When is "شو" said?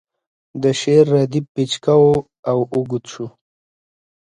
3.11-3.27